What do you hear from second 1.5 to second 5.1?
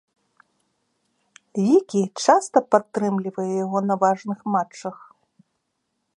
Вікі часта падтрымлівае яго на важных матчах.